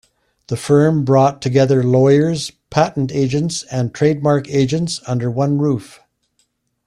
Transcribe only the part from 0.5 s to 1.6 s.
firm brought